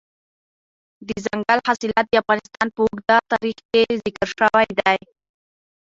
[1.07, 4.97] دځنګل حاصلات د افغانستان په اوږده تاریخ کې ذکر شوی دی.